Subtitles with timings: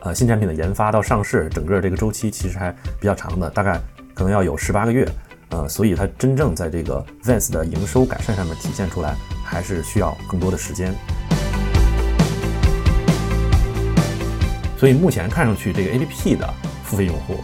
[0.00, 3.80] 呃新产品的研发到上市，整个这个周期其实还比较长的，大概
[4.14, 5.06] 可能要有十八个月。
[5.50, 10.94] 呃，所以它真正在这个 Vans 的营收改善上面体现出来，还是需要更多的时间。
[14.78, 16.48] 所以目前看上去，这个 APP 的
[16.84, 17.42] 付费用户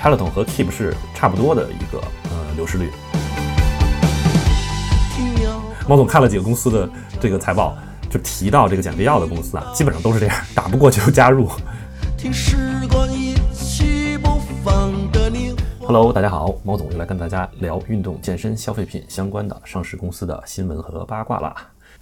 [0.00, 1.98] ，Peloton 和 Keep 是差不多的一个
[2.30, 2.90] 呃流失率。
[5.88, 6.88] 猫总看了几个公司的
[7.18, 7.74] 这个财报，
[8.10, 11.50] 就提到这个减肥药的公司啊，基本上都是这样，打不过就加入。
[15.80, 21.54] Hello，大家好，猫总又来跟大家聊运动健身消费品相关的上市公司的新闻和八卦啦。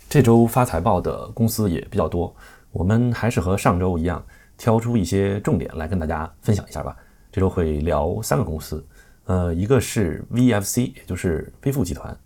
[0.08, 2.34] 这周发财报的公司也比较多，
[2.72, 4.24] 我们还是和上周一样，
[4.56, 6.96] 挑出一些重点来跟大家分享一下吧。
[7.30, 8.82] 这周会聊三个公司，
[9.26, 12.16] 呃，一个是 VFC，也就是飞富集团，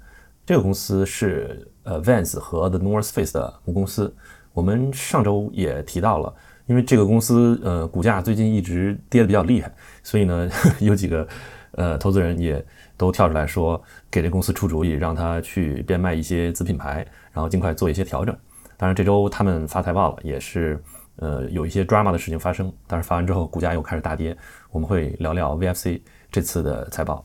[0.47, 4.15] 这个公司是呃 Vans 和 The North Face 的母公司。
[4.53, 6.33] 我们上周也提到了。
[6.69, 10.48] 因为这个公司，呃，股价最近一直跌得比较厉害，所以呢，
[10.80, 11.27] 有几个，
[11.72, 12.62] 呃，投资人也
[12.94, 18.36] 都跳出来说，给这公司出主意，让他去变卖一些子品牌，然后尽快做一些调整。
[18.77, 20.78] 当然，这周他们发财报了，也是，
[21.16, 22.70] 呃，有一些 drama 的事情发生。
[22.86, 24.36] 但是发完之后，股价又开始大跌。
[24.70, 27.24] 我们会聊聊 VFC 这次的财报，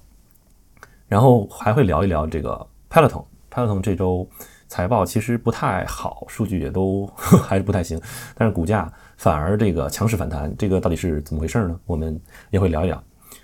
[1.08, 3.26] 然后还会聊一聊这个 Peloton。
[3.52, 4.28] Peloton 这周
[4.68, 8.02] 财报其实不太好，数据也都 还是不太行，
[8.36, 8.92] 但是股价。
[9.18, 11.80] 反而这个强势反弹，这个到底是怎么回事呢？
[11.86, 12.20] 我们
[12.50, 13.04] 也会聊一聊。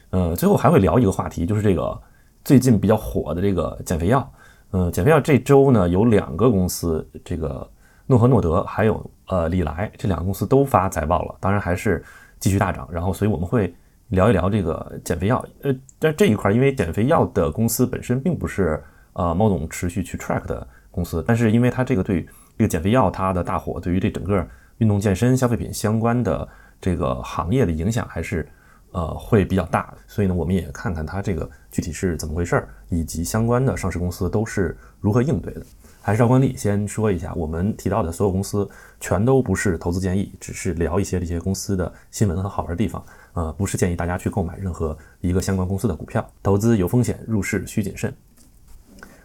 [0.10, 2.02] 呃，最后还会聊一个话题，就是这个
[2.44, 4.34] 最近比较火的这个减肥药。
[4.72, 7.70] 呃，减肥药这周呢有两个公司，这个
[8.08, 12.04] 诺和诺德还有呃李来这两个公司都发财报了，当然还是
[12.40, 12.90] 继续大涨。
[12.92, 13.74] 然后，所以我们会
[14.08, 15.46] 聊一聊这个减肥药。
[15.62, 18.84] 呃，但这一块因为减肥药的公司本身并不是
[19.14, 22.26] 呃猫总持续去 track 的公司，但是因为它这个对
[22.58, 24.46] 这个减肥药它的大火，对于这整个。
[24.80, 26.48] 运动健身消费品相关的
[26.82, 28.46] 这个行业的影响还是
[28.92, 35.62] 呃会比较大，所以呢，我们也看看它这个具体是怎么回事儿，以及相关的上市公司都是如何应对的。
[36.02, 38.68] 还是照惯例，先说一下，我们提到的所有公司
[39.00, 43.04] 全都不是投资建议，只是聊一些这些公司的新闻和好玩的地方，
[43.34, 48.12] 呃，不是建议大家去购买任何一个相关公司的股票，投资有风险，入市需谨慎。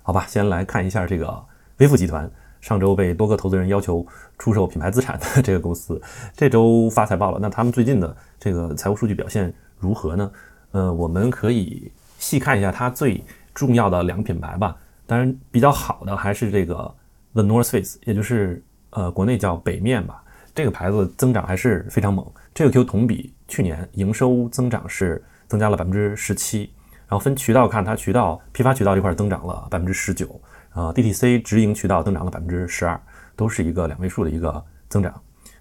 [0.03, 1.43] 好吧，先来看一下这个
[1.79, 2.31] 微富集团。
[2.65, 4.07] 上周被多个投资人要求
[4.39, 6.01] 出售品牌资产的这个公司，
[6.35, 7.39] 这周发财报了。
[7.39, 10.33] 那他们最近的这个财务数据表现如何呢？
[10.71, 14.75] 呃，我们可以细看一下它最重要的两个品牌吧。
[15.07, 16.91] 当然，比较好的还是这个
[17.35, 20.23] The North Face，也就是呃国内叫北面吧。
[20.55, 22.27] 这个牌子增长还是非常猛。
[22.55, 26.71] 这个 Q 同比去年营收增长是增加了百分之十七，
[27.07, 30.41] 然后分渠道看，它渠道批发渠道这块增长了百分之十九。
[30.75, 33.01] 啊，DTC 直营渠道增长了百分之十二，
[33.37, 35.15] 都是一个两位数的一个增长。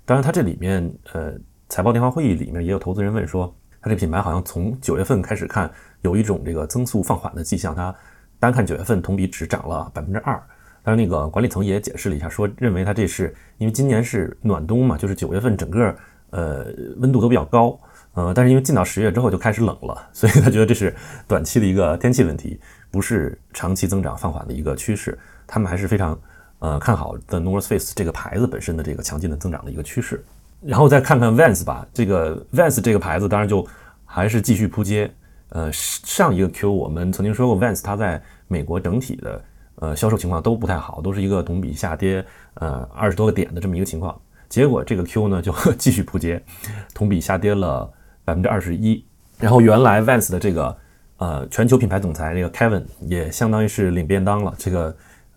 [0.06, 1.34] 当然，它这里面，呃，
[1.69, 5.72] 财报电话会议里面也有投资人问说，它这品牌好像从九月份开始看，
[6.02, 7.73] 有一种这个增速放缓的迹象。
[7.75, 7.96] 它
[8.40, 10.35] 单看九月份同比只涨了百分之二。
[10.81, 15.96] 当然，那个管理层也解释了一下，说认为它这是因为今年是暖冬嘛，就是九月份整个
[16.31, 16.66] 呃
[16.97, 17.79] 温度都比较高，
[18.16, 20.94] 呃，但是因为进到十月之后就开始冷了，所以他觉得这是
[21.28, 22.59] 短期的一个天气问题。
[22.94, 25.18] 不是长期增长放缓的一个趋势，
[25.48, 26.16] 他们还是非常
[26.59, 30.24] 呃看好 The North Face 这个牌子本身的这个强劲的增长的一个趋势。
[30.62, 33.68] 然后再看看 Vans 吧，这个 Vans 这个牌子当然就
[34.06, 35.12] 还是继续扑街。
[35.50, 39.44] 呃，上一个 Q 我们曾经说过，Vans 它在美国整体的
[39.78, 44.16] 呃销售情况都不太好，都是一个同比下跌呃二十多个点的这么一个情况。
[44.48, 46.40] 结果这个 Q 呢就 继续扑街，
[46.94, 47.92] 同比下跌了
[48.24, 49.03] 百分之二十一。
[49.40, 50.78] 然后原来 Vans 的这个。
[51.23, 54.94] 呃，全球品牌总裁这个 Kevin 也相当于是领便当了，这个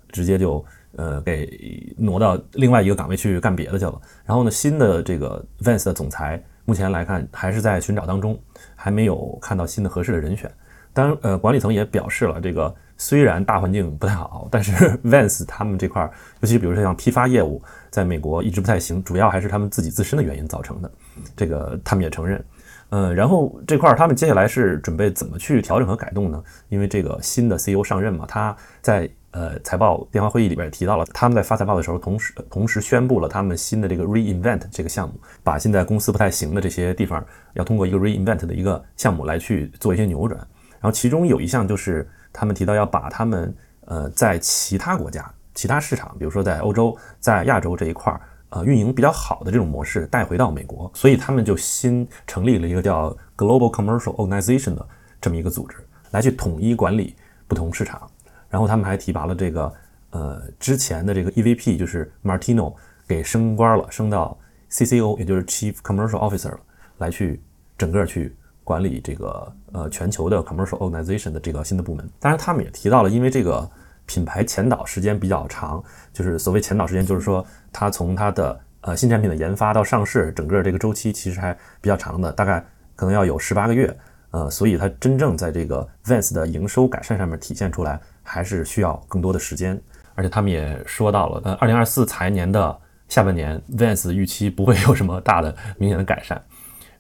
[0.09, 0.65] 直接就
[0.97, 4.01] 呃给挪到另外一个岗位去干别的去了。
[4.25, 8.37] 然后呢，新的这个 Vans 的总裁目前来看还是在寻找当中，
[8.75, 10.51] 还没有看到新的合适的人选。
[10.93, 14.73] 当然，呃，管理层也表示了，这个虽然大环境不太好， 但是
[15.05, 16.03] Vans 他们这块，
[16.41, 20.91] 尤其比如说像批发业务，在美国一直不太行，主要还是他们自己自身的原因造成的。
[21.37, 22.45] 这个他们也承认。
[22.91, 26.43] 嗯，然后这块儿他们接下来是准备怎么去调整和改动呢？
[26.69, 37.25] 因为这个新的 CEO 上任嘛，他在呃财报电话会议里边也提到了，他们在发财报的时候，同时同时宣布了他们新的这个 Reinvent 这个项目，把现在公司不太行的这些地方，
[37.55, 40.39] 要通过一个 Reinvent 的一个项目来去做一些扭转。
[40.81, 43.53] 然后其中有一项就是他们提到要把他们
[43.87, 48.21] 呃在其他国家、其他市场，比如说在欧洲、在亚洲这一块儿。
[48.51, 54.89] 呃，运营比较好的这种模式带回到美国，所以他们就新成立了一个叫 Global Commercial Organization 的
[55.21, 55.77] 这么一个组织，
[56.13, 57.17] 来去统一管理
[57.49, 58.09] 不同市场。
[58.49, 59.73] 然后他们还提拔了这个
[60.11, 62.73] 呃之前的这个 EVP，就是 Martino
[63.09, 64.39] 给升官了，升到
[64.71, 66.61] CCO，也就是 Chief Commercial Officer 了。
[66.99, 67.43] 来去
[67.77, 68.35] 整个去
[68.65, 72.09] 管理这个呃全球的 commercial organization 的这个新的部门。
[72.19, 73.69] 当然，他们也提到了，因为这个
[74.07, 75.83] 品牌前导时间比较长，
[76.13, 82.65] 就是所谓前导时间，就是说它从它的呃新产品的研发到上市，整个这个周期其实还比较长的，大概
[82.95, 83.95] 可能要有十八个月。
[84.33, 89.81] 呃，所以它真正在这个 Vans 的营收改善上面体现出来，还是需要更多的时间。
[90.15, 92.77] 而且他们也说到了，呃，二零二四财年的
[93.09, 96.43] 下半年，Vans 预期不会有什么大的明显的改善。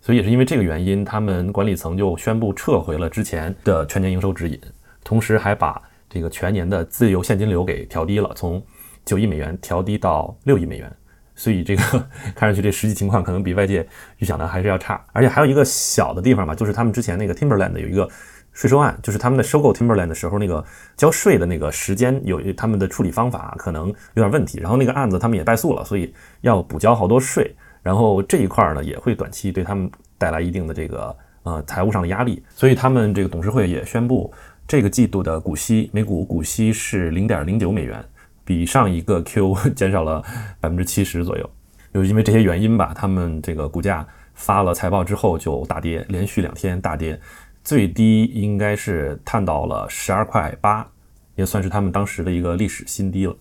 [0.01, 4.59] 所以也是因为这个原因，他们管理层就宣布撤回了之前的全年营收指引，
[5.03, 8.63] 同时还把这个全年的自由现金流给调低了，从
[9.05, 10.91] 九亿美元调低到六亿美元。
[11.39, 11.83] 所以这个
[12.35, 13.87] 看上去这实际情况可能比外界
[14.17, 18.09] 预想的还是要差，而且还有一个小的地方吧，就是他们之前那个 Timberland 有一个
[18.55, 20.65] 税收案，就是他们在收购 Timberland 的时候，那个
[20.97, 34.33] 交税的那个时间有他们的处理方法可能有点问题，然后那个案子他们也败诉了，所以要补交好多税，然后这一块呢也会短期对他们带来一定的这个呃财务上的压力，所以他们这个董事会也宣布
[34.67, 38.05] 这个季度的股息每股股息是零点零九美元。
[38.45, 40.23] 比上一个 Q 减少了
[40.61, 41.51] 百分之七十左右，
[41.93, 47.21] 就因为这些原因吧，他们这个股价发了财报之后就大跌，连续两天大跌，
[47.65, 50.87] 最低应该是探到了十二块八，
[51.35, 53.37] 也算是他们当时的一个历史新低了。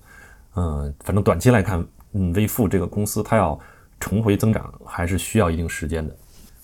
[0.55, 3.59] 嗯，反正短期来看，嗯，微付这个公司它要
[3.99, 6.11] 重回增长还是需要一定时间的。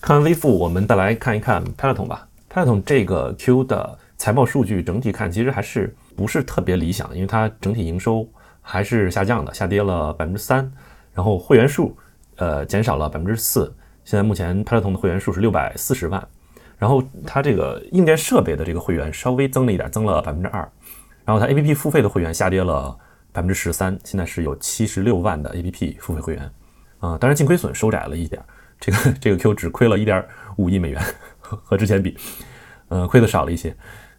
[0.00, 2.26] 看完微付，我们再来看一看 Peloton 吧。
[2.52, 5.92] Peloton 这个 Q 的财报数据整体看其实还是。
[6.14, 8.28] 不是特别理想，因为它整体营收
[8.60, 10.70] 还是下降的，下跌了百分之三，
[11.12, 11.96] 然后会员数
[12.36, 13.74] 呃减少了百分之四，
[14.04, 16.24] 现在目前 Peloton 的会员数是六百四十万，
[16.78, 20.60] 然后它这个硬件设备的这个会员稍微增了一点，增了百分之二，
[21.24, 22.96] 然后它 APP 付费的会员下跌了
[23.32, 26.44] 百分之十三，现在是有七十六万的 APP 付费会员，
[27.00, 28.40] 啊，当然净亏损收窄了一点，
[28.78, 30.22] 这个这个 Q 只亏了一点
[30.56, 31.02] 五亿美元，
[31.40, 32.16] 和和之前比，
[32.88, 33.74] 呃，亏的少了一些。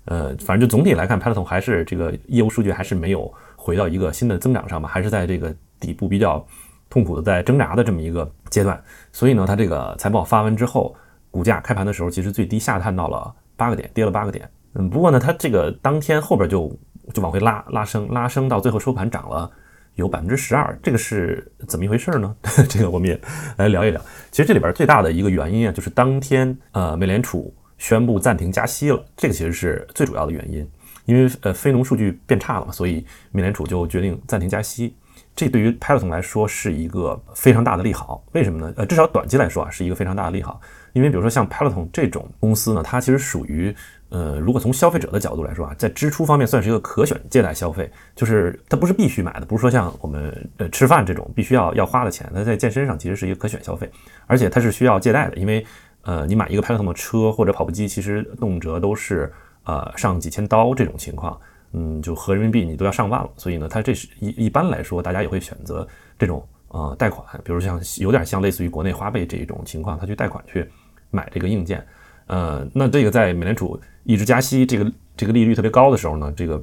[0.05, 6.45] 呃，反正就总体来看，Peloton 还是这个业务数据还是没有回到一个新的增长上吧，还是在这个底部比较
[6.89, 8.81] 痛苦的在挣扎的这么一个阶段。
[9.13, 10.93] 所以呢，它这个财报发完之后，
[11.31, 14.49] 股价开盘的时候其实最低下探到了八个点，跌了八个点。
[14.73, 16.69] 嗯，不过呢，它这个当天后边就
[17.13, 19.49] 就往回拉拉升，拉升到最后收盘涨了
[19.95, 22.35] 有百分之十二，这个是怎么一回事呢？
[22.67, 23.17] 这个我们也
[23.55, 24.01] 来聊一聊。
[24.31, 27.53] 其实这里边最大的一个原因啊，就是当天呃，美联储。
[27.83, 30.65] 宣布暂停加息了，这个其实是最主要的原因，
[31.03, 34.95] 因为呃非农数据变差了嘛，所以美联储就决定暂停加息。
[35.35, 38.23] 这对于 Peloton 来说是一个非常大的利好。
[38.31, 38.73] 为什么呢？
[38.77, 40.61] 呃，至少短期来说啊，是一个非常大的利好。
[40.93, 43.75] 因为比如说像 Peloton 这种公司呢，它其实属于
[44.09, 53.91] 呃，如果从消费者的角度来说啊，在支出方面算是一个可选借贷消费，就是它不是必须买的，不是说像我们呃吃饭这种必须要要花的钱，它在健身上其实是一个可选消费，
[54.25, 55.65] 而且它是需要借贷的，因为。
[56.03, 59.31] 呃，你买一个 Peloton 的车或者跑步机，其实动辄都是
[59.63, 61.39] 呃上几千刀这种情况，
[61.71, 63.29] 嗯，就合人民币你都要上万了。
[63.37, 65.87] 所以呢，它这是一一般来说，大家也会选择
[66.19, 70.69] 这种呃贷款，比如像有点像类似于国内花呗这一种情况，他去贷款去
[71.09, 71.85] 买这个硬件。
[72.27, 76.61] 呃，那这个在美联储一直加息，这个这个利率特别高的时候呢，这个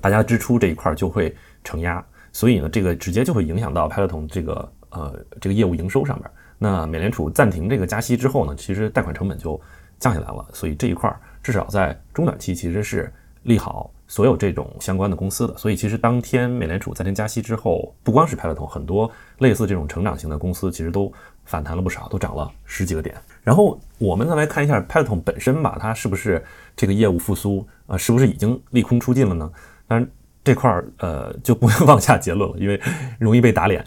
[0.00, 6.30] 大家支出这一块就会承压，所以呢，这个直接就会影响到 Peloton 这个呃这个业务营收上面。
[6.62, 9.58] 那美联储暂停这个加息之后呢，其实贷款成本就
[9.98, 13.10] 降下来了，所以这一块儿至少在中短期其实是
[13.44, 15.56] 利好所有这种相关的公司的。
[15.56, 21.10] 所以其实当天美联储暂停加息之后，不光是 Peloton，很多类似这种成长型的公司其实都
[21.46, 23.16] 反弹了不少，都涨了十几个点。
[23.42, 26.44] 然后我们再来看一下 Peloton 本身吧，它是不是
[26.76, 27.96] 这个业务复苏啊？
[27.96, 29.50] 是不是已经利空出尽了呢？
[29.88, 30.06] 当然
[30.44, 32.78] 这块儿呃就不能妄 下结论了，因为
[33.18, 33.82] 容易被打脸。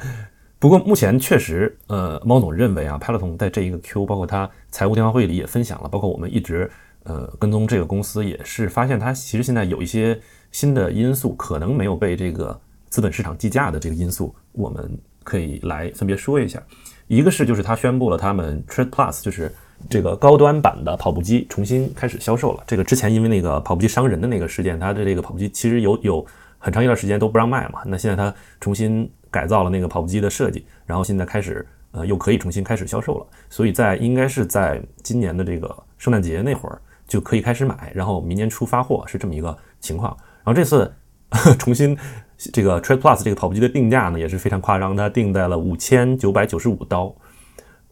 [0.64, 6.72] 不过目前确实，呃，猫总认为啊，Peloton 在这一个 Q，包括他财务电话会议里也分享了，包括我们一直
[7.04, 10.18] 呃跟踪这个公司，也是发现它其实现在有一些
[10.54, 16.64] 新的因素，可能没有被这个资本市场计价的这个因素，我们可以来分别说一下。
[17.08, 19.52] 一个是就是他宣布了他们 Tread Plus，就是
[19.90, 22.64] 这个高端版的跑步机重新开始销售了。
[22.66, 26.26] 这个之前因为那个跑步机伤人的那个事件，它的这个跑步机其实有有
[26.58, 29.12] 很长一段时间都不让卖嘛，那现在它重新。
[29.34, 33.26] 改造了那个跑步机的设计，然后现在开始，呃，又可以重新开始销售了。
[33.50, 40.16] 所以在应该是在今年的这个圣诞节那会儿就可以开始买，然后明年初发货是这么一个情况。
[40.44, 40.94] 然后这次
[41.58, 41.98] 重新
[42.38, 47.14] 这个 Tread Plus 这个跑步机的定价呢也是非常夸张，它定在了五千九百九十五刀，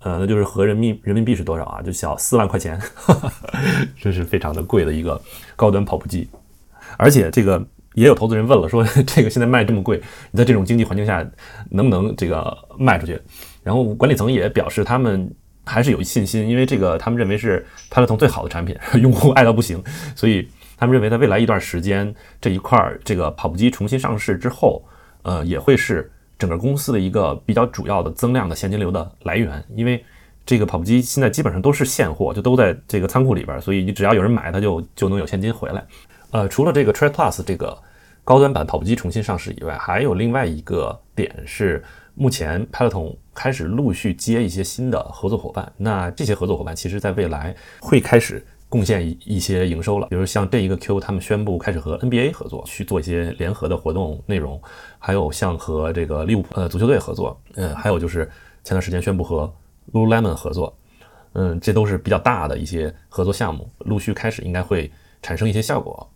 [0.01, 1.81] 呃，那就是合人民人民币是多少啊？
[1.81, 2.79] 就小四万块钱，
[3.99, 5.19] 这是非常的贵的一个
[5.55, 6.29] 高端跑步机，
[6.97, 7.65] 而且这个。
[7.93, 11.25] 也有投资人问了，说 这个现在卖这么贵，你在这种经济环境下
[11.69, 13.19] 能不能这个卖出去？
[13.63, 15.29] 然后管理层也表示，他们
[15.65, 19.83] 还是有信心，因为这个他们认为是帕特农最好的产品， 用户爱到不行，
[20.15, 24.83] 所以他们认为在未来一段时间这一块儿这个跑步机重新上市之后，
[25.23, 30.03] 呃，也会是整个公司的一个比较主要的增量的现金流的来源，因为
[30.43, 35.85] 这个跑步机现在基本上都是现货，就都在这个仓库里边，所以你只要有人买，它就就能有现金回来。
[36.31, 37.77] 呃，除了这个 Tread Plus 这个
[38.23, 41.83] 高端版跑步机重新上市以外，还有另外一个点是。
[42.13, 50.07] 目前 Peloton 开始陆续接一些新的合作伙伴，那这些合作伙伴其实在未来会开始贡献一一些营收了。
[50.09, 54.61] 比如像这一个 Q，他们宣布开始和 NBA 合作，去做一些联合的活动内容，
[54.99, 58.29] 还有像和这个利物浦呃足球队合作，嗯，还有就是
[58.61, 59.51] 前段时间宣布和
[59.93, 60.77] Lululemon 合作，
[61.31, 66.10] 嗯，这都是比较大的一些合作项目，陆续开始应该会产生一些效果。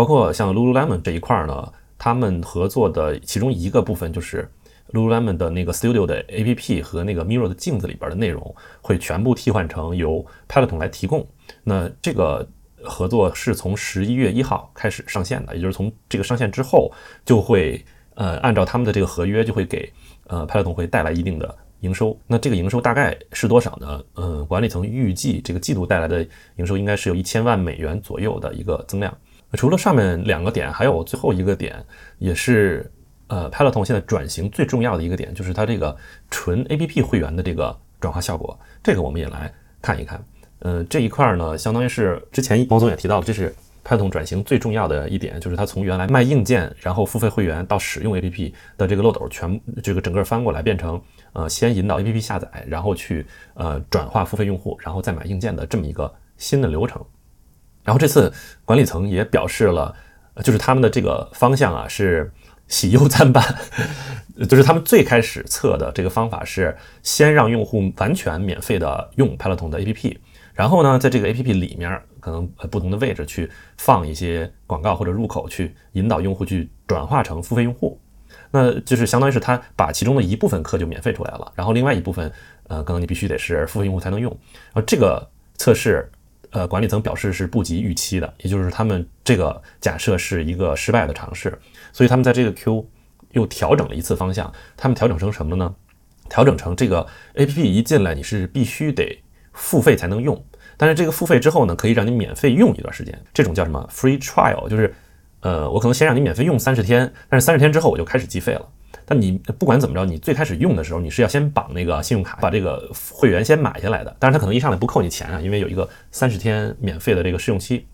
[0.00, 4.48] 包括像 Lululemon 这一块呢，他们合作的其中一个部分就是。
[4.94, 8.42] Lululemon 的那个 Studio 的 APP 和那个 Mirror 的镜子里边的内容
[8.80, 11.24] 会全部替换成由 Peloton 来提供。
[11.62, 12.48] 那这个
[12.82, 16.90] 合作是从十一月一号开始上线的，也就是从这个上线之后，
[17.24, 19.92] 就会呃按照他们的这个合约，就会给
[20.26, 22.18] 呃 Peloton 会带来一定的营收。
[22.26, 24.02] 那这个营收大概是多少呢？
[24.16, 26.26] 嗯，管理层预计这个季度带来的
[26.56, 29.16] 营收应该是有一千万美元左右的一个增量。
[29.54, 31.84] 除了上面两个点，还有最后一个点
[32.18, 32.90] 也是。
[33.32, 35.96] 呃，Peloton 现在转型最重要的一个点就是它这个
[36.32, 39.48] 纯 APP 会员的这个转化效果，这个我们也来
[39.80, 40.20] 看一看。
[40.58, 43.54] 呃，这一块呢，相当于是之前毛总也提到了，这是
[43.84, 51.00] Peloton 转型最重要的一点，就是它从原来卖硬件，然后付费会员到使用 APP 的这个漏斗全这个整个翻过来，变成
[51.32, 57.00] 呃先引导 APP 下载，然后去呃转化付费用户，然后再买硬件的这么一个新的流程。
[57.84, 58.32] 然后这次
[58.64, 59.94] 管理层也表示了，
[60.42, 62.30] 就是他们的这个方向啊是。
[62.70, 63.42] 喜忧参半，
[64.48, 70.16] 就是他们最开始测的这个方法是先让用户完全免费的用 Peloton 的 APP，
[70.54, 78.00] 然后呢，在这个 APP 里面可能不同的位置去放一些广告或者入口，去引导用户去转化成付费用户。
[78.52, 82.32] 那就是相当于是他把其中的一部分课就免费出来了，然后另外一部分，
[82.68, 84.30] 呃，可能你必须得是付费用户才能用。
[84.72, 86.08] 然后这个测试，
[86.50, 91.58] 呃，管理层表示是不及预期的，也就是他们这个假设是一个失败的尝试。
[91.92, 92.88] 所以他们在这个 Q
[93.32, 95.74] 又调整了一次方向，他们调整成什么呢？
[96.28, 99.20] 调整成这个 APP 一进来你是必须得
[99.52, 100.44] 付费才能用，
[100.76, 104.94] 但是这个付费之后呢，可以让你免费用一段时间，这种叫什么 Free Trial，就是
[105.40, 108.68] 呃，我可能先让你免费用三十天，但是三十天之后我就开始计费了。
[109.04, 117.86] 但你不管怎么着，你最开始用的时候你是要先绑那个信用卡，把这个会员先买下来的，但是他可能一上来不扣你钱啊，因为有一个三十天免费的这个试用期，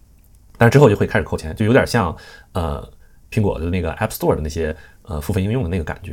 [0.59, 2.17] 但是之后就会开始扣钱，就有点像
[2.53, 2.89] 呃。
[3.29, 6.13] 苹果的那个 App Store 的那些呃付费应用的那个感觉，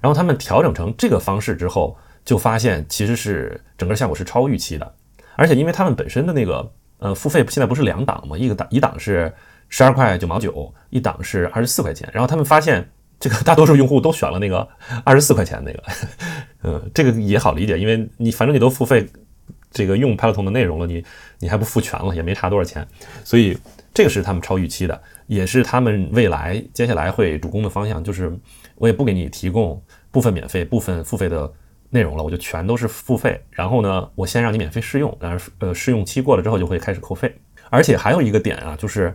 [0.00, 4.94] 然后他们调整成这个方式之后，就发现其实是整个效果是超预期的，
[5.34, 8.38] 而且因为他们本身的那个呃付费现在不是两档嘛？
[8.38, 9.30] 一个档一档是
[9.68, 12.88] 十二块九毛九，一档是二十四块钱，然后他们发现
[13.22, 14.68] 这个大多数用户都选了那个
[15.04, 15.82] 二十四块钱那个，
[16.64, 19.06] 嗯，这个也好理解，因为你反正你都付费
[19.70, 21.04] 这个用 Peloton 的内容了，你
[21.38, 22.84] 你还不付全了，也没差多少钱，
[23.22, 23.56] 所以
[23.94, 25.00] 这个是他们超预期的。
[25.28, 28.36] 也是他们未来接下来会主攻的方向，就是
[28.74, 31.50] 我也不给你提供部分免费、部分付费的
[31.90, 33.40] 内容了，我就全都是付费。
[33.50, 37.32] 然后呢，我先让你免费试用，但是呃试用期过了之后就会开始扣费。
[37.70, 39.14] 而且还有一个点啊，就是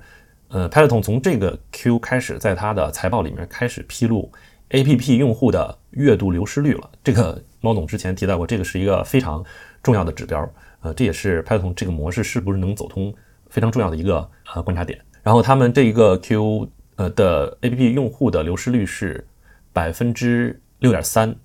[0.49, 4.31] 呃，Peloton 从这个 Q 开始，在它的财报里面开始披露
[4.69, 6.89] APP 用户的月度流失率了。
[7.03, 9.43] 这个猫总之前提到过，这个是一个非常
[9.83, 10.49] 重要的指标。
[10.81, 13.13] 呃，这也是 Peloton 这个模式是不是能走通
[13.49, 14.99] 非常重要的一个呃观察点。
[15.21, 19.27] 然后他们这一个 Q 呃的 APP 用户的流失率是
[19.73, 21.35] 百分之六点三，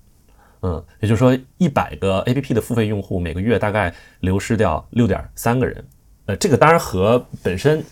[0.61, 5.85] 嗯，也就是说一百个 APP 的付费用户每个月大概流失掉六点三个人，
[6.27, 7.83] 呃，这个当然和本身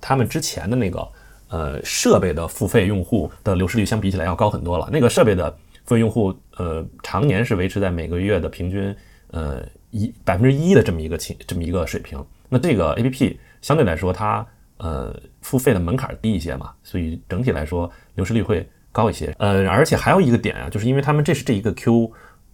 [0.00, 1.08] 他们之前的那个
[1.48, 4.88] 呃设备的付费用户的流失率相比起来要高很多了。
[4.92, 5.50] 那个设备的
[5.84, 8.94] 付费用户呃常年是维持在每个月的平均
[9.32, 14.46] 呃一百分之一的这么一个情这么一个水平，那这个 APP 相对来说它。
[14.82, 19.30] 呃，付费的门槛低一些嘛，所以整体来说流失率会高一些。
[19.38, 22.10] 呃，而且还有一个点啊，就是因为他们这是这一个 Q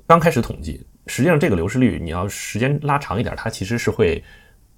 [0.09, 4.21] 刚开始统计，实际上这个流失率你要时间拉长一点，它其实是会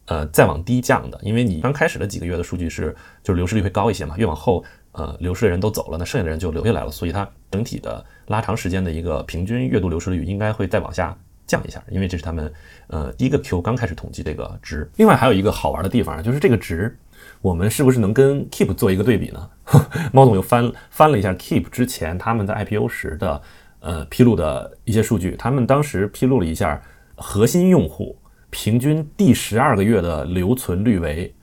[0.09, 12.53] 呃再往低降的，因为你刚开始的几个月的数据是就是流失率会高一些嘛，越往后呃流失的人都走了，那剩下的人就留下来了，所以它整体的拉长时间的一个平均月度流失率应该会再往下降一下，因为这是他们
[12.88, 14.91] 呃第一个 Q 刚开始统计这个值。
[14.97, 16.97] 另外还有一个好玩的地方就是这个值。
[17.41, 19.49] 我们是不是能跟 Keep 做一个对比呢？
[20.12, 23.41] 猫总又翻翻了一下 Keep 之前他们在 IPO 时的
[23.79, 26.83] 呃披露的一些数据，他们当时披露了一下
[27.15, 28.18] 核心用户
[28.50, 31.35] 平均第十二个月的留存率为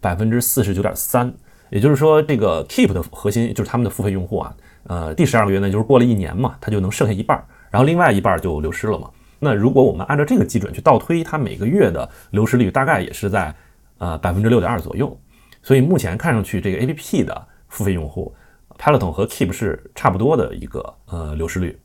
[0.00, 1.32] 百分之四十九点三，
[1.70, 9.08] 也就是说，这个 Keep 的核心就是他们的付费用户啊，呃，第十二个月呢，就是过了一年嘛，它就能剩下一半，然后另外一半就流失了嘛。
[9.38, 13.54] 那如果我们按照这个基准去倒推，它每个月的流失率大概也是在
[13.98, 15.16] 呃百分之六点二左右。
[15.62, 18.34] 所以目前看上去，这个 A P P 的付费用户
[18.78, 21.78] ，Peloton 和 Keep 是差不多的一个呃流失率。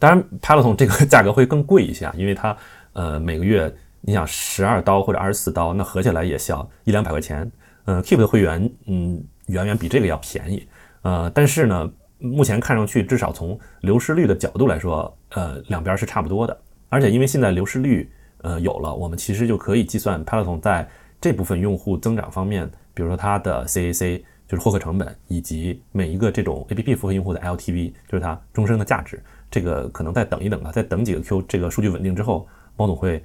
[0.00, 2.56] 当然，Peloton 这个价格会更贵一些，因为它
[2.92, 7.50] 呃每个月你想十二刀或者二十四刀，那合起来也小一两百块钱。
[7.84, 10.66] 嗯，Keep 的会员嗯远远比这个要便宜。
[11.02, 16.56] 呃，但是呢，目前看上去，至少从流失率的角度来说，呃两边是差不多的。
[16.88, 18.10] 而且因为现在流失率
[18.42, 20.88] 呃有了，我们其实就可以计算 Peloton 在
[21.20, 29.22] 这部分用户增长方面，比如说它的 CAC 就是获客成本，以及每一个这种 APP 付费用户的 LTV，就是它终生的价值。
[29.50, 33.24] 这个可能再等一等吧，再等几个 Q，这个数据稳定之后，猫总会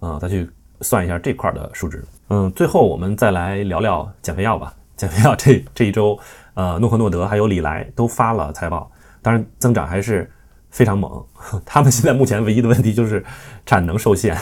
[0.00, 0.48] 嗯再去
[0.80, 2.04] 算一下这块的数值。
[2.28, 4.74] 嗯，最后我们再来聊聊减肥药吧。
[4.96, 6.18] 减肥药这这一周，
[6.54, 8.90] 呃，诺和诺德还有李来都发了财报，
[9.22, 10.30] 当然增长还是。
[10.68, 11.24] 非常猛，
[11.64, 13.24] 他们现在目前唯一的问题就是
[13.64, 14.36] 产能受限，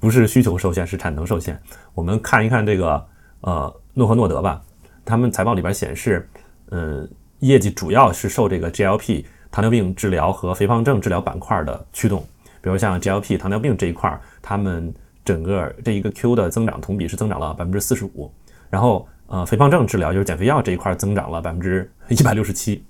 [0.00, 1.60] 不是需求受限，是产能受限。
[1.92, 3.06] 我们看一看这个
[3.42, 4.62] 呃诺和诺德吧，
[5.04, 6.26] 他们财报里边显示，
[6.70, 7.06] 嗯，
[7.40, 12.24] 业绩主要是受这个 GLP 糖尿病治疗和肥胖症治疗板块的驱动。
[12.60, 14.92] 比如像 GLP 糖尿病这一块，他们
[15.24, 18.30] 整个这一个 Q 的增长同比是增长了百分之四十五，
[18.70, 22.82] 然后呃肥胖症治疗就是减肥药这一块增长了百分之一百六十七，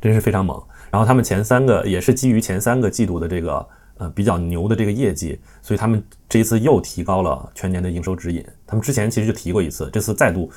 [0.00, 0.62] 真是非常猛。
[0.90, 8.44] 然后他们前三个也是基于前三个季度的这个呃比较牛的这个业绩，所以他们这一次又提高了全年的营收指引。
[8.66, 10.50] 他们之前其实就提过一次，这次再度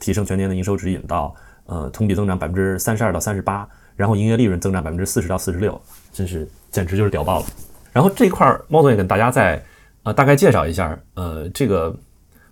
[0.00, 1.34] 提升全年的营收指引到
[1.66, 5.80] 呃同比增长百分之三十二到三十八，然后营业利润增长百分之四十到四十六，
[6.12, 7.46] 真是简直就是屌爆了。
[7.90, 9.64] 然后这一块猫总也跟大家再
[10.02, 11.96] 呃大概介绍一下，呃这个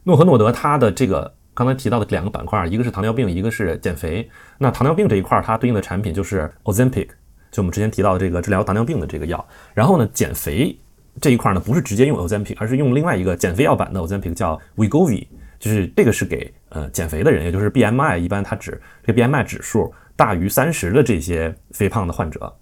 [0.02, 1.30] 诺和诺德它的这个。
[1.56, 4.28] 刚才提到的两个板块，一个是糖尿病，一个是减肥。
[4.58, 7.06] 那糖尿病这一块，它对应的产品就是 Ozempic，
[7.52, 9.46] 就我们之前提到的这个治疗糖尿病的这个药。
[9.72, 10.76] 然后呢，减肥
[11.20, 15.28] 这一块呢，不是直接用 Ozempic，而是用另外一个减肥药版的 Ozempic，叫 Wegovy，
[15.60, 22.52] 就是这个是给呃减肥的人，也就是 BMI 一般它指这个 BMI 指数大于三十的这些肥胖的患者。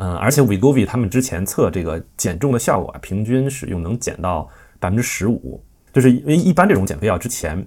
[0.00, 7.64] 嗯，而且 Wegovy 他们之前测这个减重的效果啊，平均使用能减到百分之十五，就是因为一般这种减肥药之前。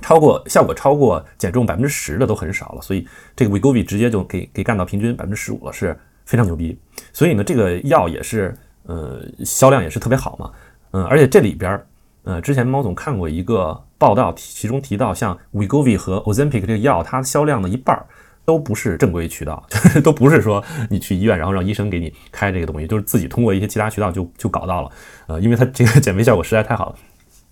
[0.00, 6.78] 超过效果超过减重百分之十的都很少了，所以这个 Wegovy 直接就给给干到平均百分之十五了，是非常牛逼。
[7.12, 10.52] 所以呢，这个药也是呃销量也是特别好嘛，
[10.92, 11.84] 嗯，而且这里边
[12.22, 18.00] 呃之前猫总看过一个报道，其中提到像 Wegovy 和 Ozempic 这个药，它销量的一半
[18.48, 19.62] 都不是正规渠道，
[20.02, 24.90] 都不是说你去医院然后让医生给你开这个东西，就是自己通过一些其他渠道就就搞到了，
[25.26, 26.94] 呃，因为它这个减肥效果实在太好了。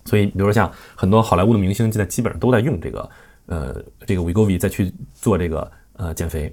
[0.06, 3.10] 所以，比如说像很多好莱坞的明星，现在基本上都在用这个，
[3.44, 6.50] 呃，这个 Wegovy 再去做这个呃减肥，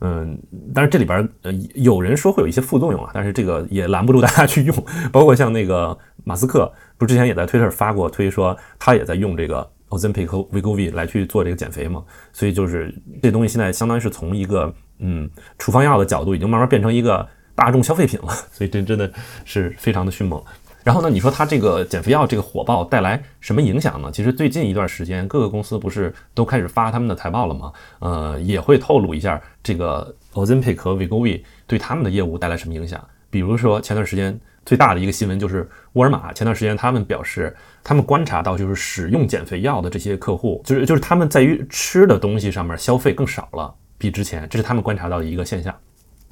[0.00, 0.38] 嗯，
[0.74, 4.76] 但是这里边呃有人说会有一些副作用啊，但是这个也拦不住大家去用。
[5.10, 12.04] 包括像那个马斯克，不是之前也在推特发过推说他也在用这个 Ozempic 和 Wegovy 来去做这个减肥嘛？
[12.32, 18.28] 所以就是这东西现在相当于是从一个嗯处方药的角度，已经慢慢变成一个大众消费品了。
[18.52, 19.10] 所以这真的
[19.44, 20.42] 是非常的迅猛。
[20.82, 21.10] 然后呢？
[21.10, 24.08] 你说它这个减肥药这个火爆带来什么影响呢？
[24.12, 27.72] 其实最近一段时间，各个公司不是都开始发他们的财报了吗？
[27.98, 33.04] 呃，也会透露一下这个 Ozempic 和 Wegovy 对他们的业务带来什么影响。
[33.30, 45.74] 比如说前段时间最大的一个新闻就是沃尔玛，前段时间他们表示，他们观察到就是使用减肥药的这些客户，就是就是他们在于吃的东西上面消费更少了，比之前，这是他们观察到的一个现象。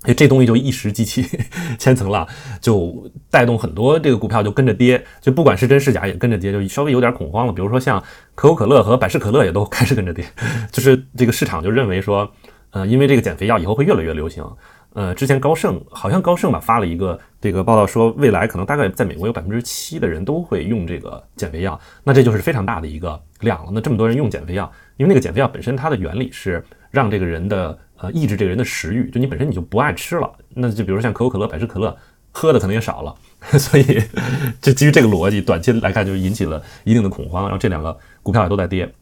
[0.03, 1.25] 哎，这东西就一石激起
[1.79, 2.29] 千层浪，
[2.61, 7.53] 就带动很多这个股票就跟着跌，就不管是真是假也跟着跌，就稍微有点恐慌了。
[7.53, 7.99] 比如说像
[8.35, 10.23] 可口可乐和百事可乐也都开始跟着跌，
[10.71, 12.31] 就是这个市场就认为说，
[12.73, 14.45] 呃，因为这个减肥药以后会越来越流行。
[14.95, 23.71] 呃，之前高盛好像高盛吧发了一个这个报道说，未来可能大概在美国有百分之七的人都会用这个减肥药，那这就是非常大的一个量了。
[23.75, 27.79] 那这么多人用减肥药，因为那个减肥药本身它的原理是让这个人的。
[27.97, 31.97] 呃，抑制这个人的食欲，就你本身你就不爱吃了，那就比如像可口可乐、百事可乐，
[32.33, 33.15] 喝的可能也少了，
[33.57, 34.03] 所以
[34.61, 38.93] 就基于这个逻辑，短期来看就引起了一定的恐慌，然后这两个股票也都在跌，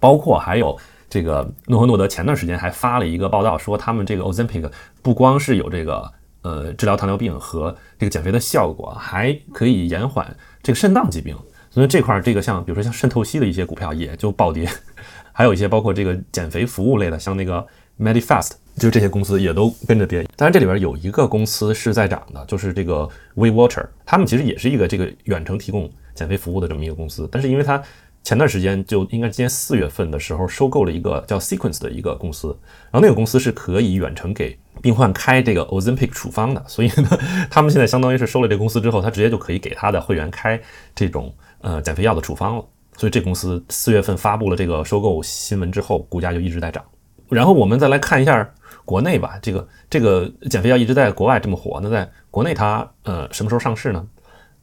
[0.00, 0.76] 包括还有
[1.12, 4.72] 这个诺和诺德前段时间还发了一个报道，说他们这个 Ozempic
[5.02, 11.36] 不光是有这个呃治疗糖尿病和这个减肥的效果，还可以延缓这个肾脏疾病，
[11.68, 14.66] 所以这块儿这个像比如说像肾透析的一些股票也就暴跌。
[15.34, 17.66] 还有一些包括这个减肥服务类的，像那个
[18.00, 20.22] Medifast，就这些公司也都跟着跌。
[20.34, 27.82] 当然，这里边有一个公司是在涨的，就是这个 WeWater，他们其实也是一个这个远程提供减肥服务的这么一个公司，但是因为它
[28.22, 32.56] 前段时间就应该今年四月份的时候收购了一个叫 Sequence 的一个公司，
[32.90, 37.18] 然后那个公司是可以远程给病患开这个 Ozempic 处方的，所以呢，
[37.50, 40.60] 他们现在相当于是收了这个公司之后，他直接就可以给他的会员开
[40.94, 42.64] 这种呃减肥药的处方了。
[42.96, 46.84] 所以这公司四月份发布了这个收购新闻之后，股价就一直在涨。
[47.28, 48.48] 然后我们再来看一下
[48.84, 54.06] 国内吧，这个这个减肥药一直在国外这么火，那在国内它呃什么时候上市呢？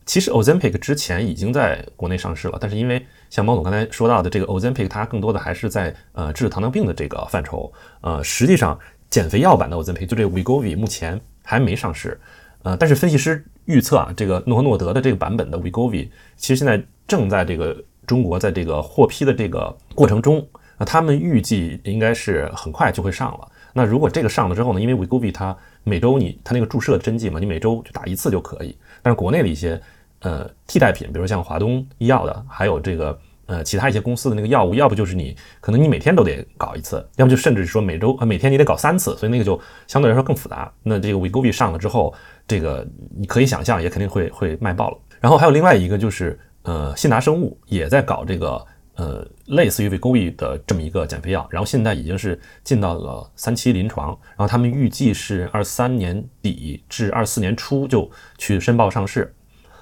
[0.06, 7.72] 其实 Ozempic 之前已经在国内上市了，但是因为像猫总刚才说到的这个 Ozempic，它更多的还是在呃治糖尿病的这个范畴。
[8.02, 8.78] 呃，实际上
[9.10, 12.20] 减肥药版的 Ozempic 就这个 Wegovy 目前还没上市。
[12.64, 20.46] 呃，但是分析师预测啊，这个诺和诺德的这个版本的 Wegovy 其实现在正在这个中国在这个获批的这个过程中。
[20.78, 23.48] 那他们预计应该是很快就会上了。
[23.74, 24.80] 那如果这个上了之后呢？
[24.80, 28.76] 因为 Wegovy 它每周你它那个注射针剂嘛，你每周就打一次就可以。
[29.02, 29.82] 但是国内的一些
[30.20, 40.70] 呃，替代品，比如像华东医药的，还有这个呃其他一些公司的那个药物，要不就是你可能你每天都得搞一次，要么就甚至说每周呃每天你得搞三次，所以那个就相对来说更复杂。
[40.84, 42.14] 那这个 Wegovy 上了之后，
[42.46, 42.86] 这个
[43.18, 44.98] 你可以想象也肯定会会卖爆了。
[45.22, 48.62] 然后还有另外一个就是呃信达生物也在搞这个
[49.00, 59.34] 呃类似于 Wegovy 的这么一个减肥药，然后现在已经是进到了三期临床，然后他们预计是二三年底至二四年初就去申报上市。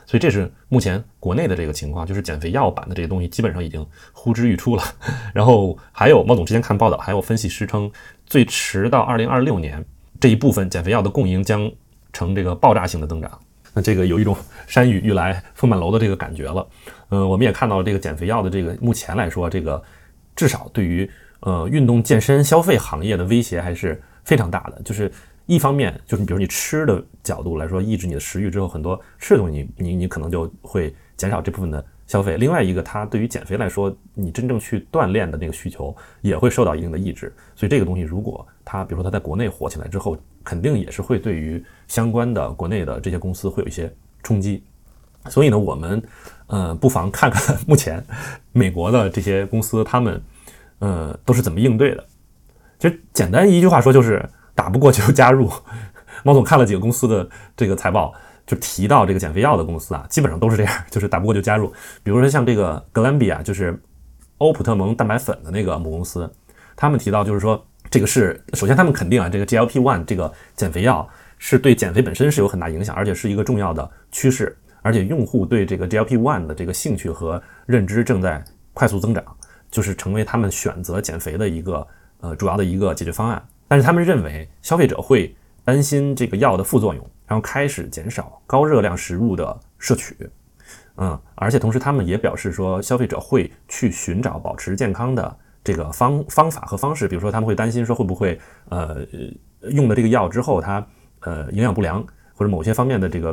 [0.06, 4.84] 所以这是目前国内的这个情况，就是减肥药版的这些东西基本上已经呼之欲出了。
[5.34, 7.91] 然后还有猫总之前看报道，还有分析师称，
[8.25, 9.84] 最迟到二零二六年，
[10.19, 11.69] 这一部分减肥药的供应将
[12.13, 13.38] 呈这个爆炸性的增长。
[13.77, 14.35] 那这个有一种
[14.65, 16.67] 山雨欲来风满楼的这个感觉了。
[17.09, 19.79] 嗯，我们也看到了这个减肥药的这个目前来说，这个
[20.35, 21.07] 至少对于
[21.41, 25.11] 呃运动健身消费行业的威胁还是非常大的，就是。
[25.45, 32.35] 一方面就是，比如你吃的角度来说，抑制你的食欲之后，很多吃的东西，你你你可能就会减少这部分的消费。
[32.35, 37.33] 另外一个，它对于减肥来说，你真正去锻炼的那个需求也会受到一定的抑制。
[37.55, 44.63] 所以这个东西，如果它比如说它在国内火起来之后，肯定也是会对于相关的国内的这些公司会有一些冲击。
[45.30, 46.02] 所以呢，我们
[46.47, 48.04] 呃不妨看看 目前
[48.52, 50.21] 美国的这些公司，他们
[50.80, 52.06] 呃都是怎么应对的。
[52.80, 54.28] 其实简单一句话说，就是。
[54.58, 55.47] 打不过就加入。
[56.26, 58.12] 猫总看了几个公司的这个财报，
[58.47, 61.71] 就提到这个减肥药的公司啊，基本上都是这样， 就是打不过就加入。
[62.02, 63.80] 比如说像这个 Glanbia，就是
[64.39, 66.28] 欧普特蒙蛋白粉的那个母公司，
[66.76, 79.23] 他们提到就是说，这个是首先他们肯定啊，这个 GLP-1 这个减肥药是对减肥本身是有很大影响，而且是一个重要的趋势，而且用户对这个 GLP-1 的这个兴趣和认知正在快速增长，
[79.69, 81.88] 就是成为他们选择减肥的一个
[82.21, 83.43] 呃主要的一个解决方案。
[83.67, 90.15] 但是他们认为消费者会担心这个药的副作用，然后开始减少高热量食物的摄取，
[90.95, 99.06] 嗯，而且同时他们也表示说，消费者会去寻找保持健康的这个方方法和方式，比如说他们会担心说会不会呃
[99.71, 100.86] 用了这个药之后它
[101.21, 103.32] 呃营养不良或者某些方面的这个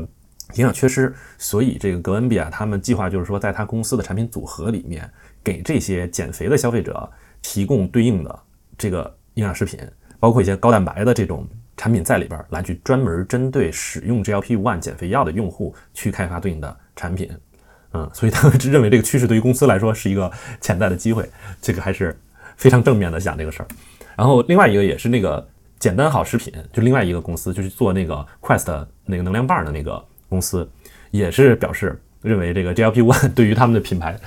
[0.55, 5.11] 营养缺失，所以这个格恩比亚他们计划就是说在他公司的产品组合里面
[5.43, 7.11] 给这些减肥的消费者
[7.43, 8.39] 提供对应的
[8.77, 9.79] 这个营养食品。
[10.21, 17.31] 包括一些高蛋白的这种产品在里边来去专门针对使用 GLP-1 减肥药的用户去开发对应的产品，
[17.93, 21.29] 嗯，所以他们认为这个趋势对于公司来说是一个潜在的机会，
[21.61, 22.19] 这个还是
[22.57, 23.69] 非常正面的想这个事儿。
[24.17, 25.47] 然后另外一个也是那个
[25.79, 30.69] 简单好食品，就另外一个公司就是做那个 Quest 那个能量棒的那个公司，
[31.11, 34.19] 也是表示认为这个 GLP-1 对于他们的品牌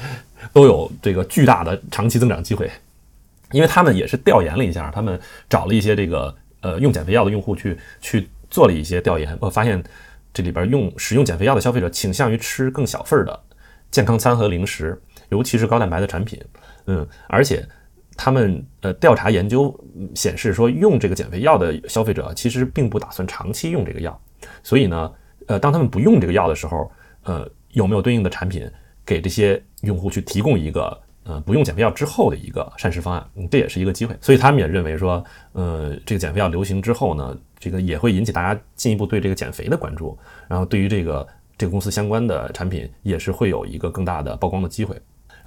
[0.54, 2.70] 都有这个巨大的长期增长机会。
[3.52, 5.18] 因为他们也是调研了一下，他们
[5.50, 9.82] 找了一些这个呃用减肥药的用户去去做了一些调研，我发现
[10.34, 13.40] 这里边用使用减肥药的消费者倾向于吃更小份儿的
[13.90, 16.44] 健康餐和零食，尤其是高蛋白的产品，
[16.88, 17.66] 嗯，而且
[18.17, 19.73] 他们呃调查研究
[20.13, 24.19] 显示说，用这个减肥药的消费者其实并不打算长期用这个药，
[24.63, 25.13] 所以呢，
[25.45, 26.91] 呃，当他们不用这个药的时候，
[27.23, 28.69] 呃，有没有对应的产品
[29.06, 30.99] 给这些用户去提供一个？
[31.30, 34.15] 呃，不用减肥药之后的一个膳食方案，嗯，这也是一个机会。
[34.21, 41.27] 所以他们也认为说，呃，这个减肥药流行之后呢，这个也会引起大家进一步对这个减肥的关注，然后对于这个
[41.58, 44.97] 这个公司相关的产品也是会有一个更大的曝光的机会。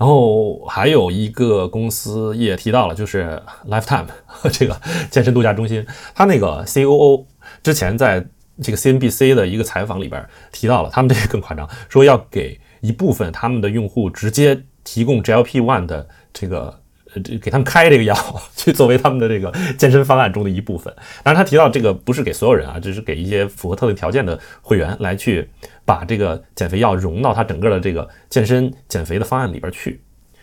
[0.00, 4.06] 然后还有一个公司也提到了，就是 Lifetime
[4.50, 7.24] 这个健身度假中心，他那个 COO
[7.62, 8.26] 之前在
[8.62, 14.62] 这个 CNBC 的一个采访里边提到了，他们这个更夸张，说要给一部分他们的用户直接。
[14.82, 16.80] 提供 GLP One 的这个
[17.14, 18.14] 呃，这给他们开这个药，
[18.56, 20.94] 去作为他们的这个健身方案中的一部分。
[21.22, 25.48] 当然，他提到这个不是给所有人啊，只是给一些符合特定条件的会员来去
[25.84, 30.00] 把这个减肥药融到他整个的这个健身减肥的方案里边去。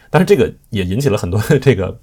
[0.09, 1.99] 但是这个也引起了很多的这个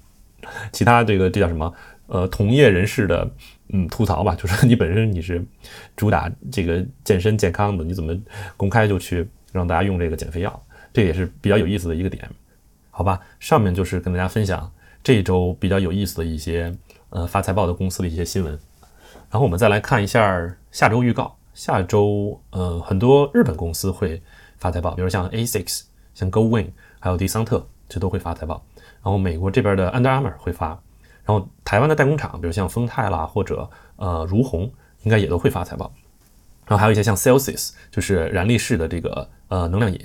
[0.71, 1.73] 其他这个这叫什么
[2.07, 3.29] 呃同业人士的
[3.69, 5.43] 嗯吐槽吧，就是你本身你是
[5.95, 8.15] 主打这个健身健康的，你怎么
[8.55, 10.65] 公开就去让大家用这个减肥药？
[10.93, 12.27] 这也是比较有意思的一个点。
[12.97, 14.71] 好吧，上面就是跟大家分享
[15.03, 16.73] 这一周比较有意思的一些
[17.09, 18.53] 呃发财报的公司的一些新闻，
[19.29, 21.35] 然后我们再来看一下下周预告。
[21.53, 24.21] 下周呃很多日本公司会
[24.57, 26.67] 发财报，比如像 A6、像 GoWin
[27.01, 28.63] 还有迪桑特，这都会发财报。
[29.03, 30.67] 然后美国这边的 Under Armour 会发，
[31.25, 34.71] 然后台湾的代工厂，比如像丰泰啦或者呃如虹，
[35.03, 35.91] 应该也都会发财报。
[36.65, 39.99] 然后还有一些像 Celsius，就是燃力士的这个呃能量饮，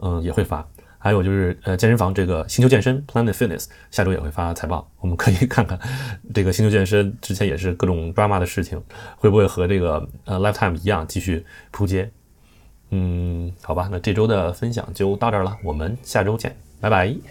[0.00, 0.66] 嗯也会发。
[0.98, 5.78] 还有就是，呃，健身房这个星球健身 Planet Fitness 下周也会发财报，我们可以看看
[6.34, 8.82] 这个星球健身之前也是各种 drama 的事情，
[9.16, 12.10] 会不会和这个呃 Lifetime 一样继续扑街？
[12.90, 17.08] 嗯，好吧，那这周的分享就到这儿了，我们下周见，拜拜。
[17.08, 17.24] 现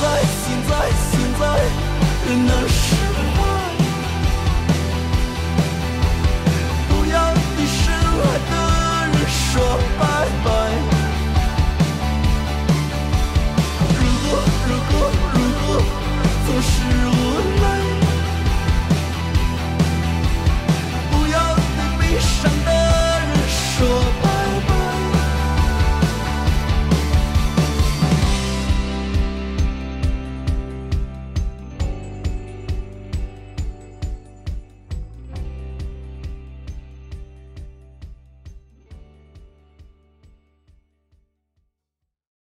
[0.00, 1.20] 在，现在，现
[2.48, 3.09] 在，